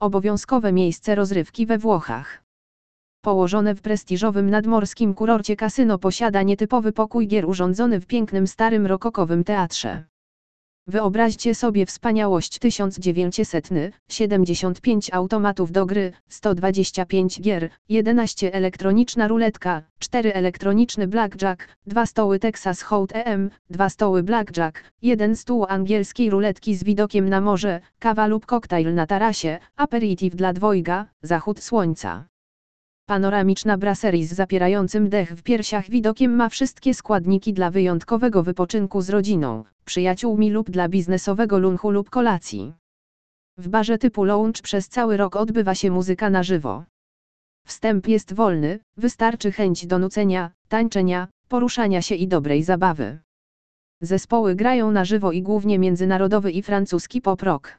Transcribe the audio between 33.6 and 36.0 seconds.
brasserie z zapierającym dech w piersiach